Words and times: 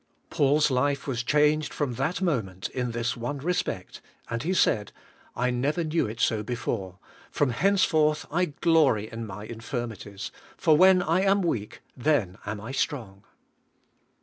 Paul's 0.31 0.71
life 0.71 1.05
was 1.05 1.21
changed 1.21 1.71
from 1.75 1.93
that 1.93 2.23
moment 2.23 2.69
in 2.69 2.89
this 2.89 3.15
one 3.15 3.37
respect, 3.37 4.01
and 4.31 4.41
he 4.41 4.51
said, 4.51 4.91
"I 5.35 5.51
never 5.51 5.83
knew 5.83 6.07
it 6.07 6.19
so 6.19 6.41
before, 6.41 6.97
from 7.29 7.51
henceforth 7.51 8.25
I 8.31 8.45
glory 8.45 9.11
in 9.11 9.27
my 9.27 9.43
infirmities; 9.45 10.31
for 10.57 10.75
when 10.75 11.03
I 11.03 11.21
am 11.21 11.43
weak, 11.43 11.81
then 11.95 12.39
am 12.47 12.59
I 12.59 12.71
strong." 12.71 13.25